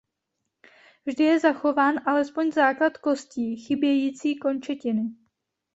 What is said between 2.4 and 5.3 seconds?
základ kostí chybějící končetiny.